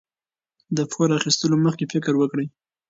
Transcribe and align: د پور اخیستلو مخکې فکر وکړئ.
د 0.77 0.79
پور 0.91 1.09
اخیستلو 1.19 1.55
مخکې 1.65 1.85
فکر 1.93 2.13
وکړئ. 2.17 2.47